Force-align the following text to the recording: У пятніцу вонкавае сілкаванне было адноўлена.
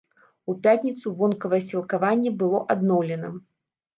У 0.51 0.53
пятніцу 0.67 1.11
вонкавае 1.19 1.59
сілкаванне 1.67 2.31
было 2.41 2.61
адноўлена. 2.75 3.33